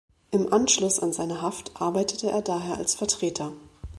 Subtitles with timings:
[0.31, 3.51] Im Anschluss an seine Haft arbeitete er daher als Vertreter.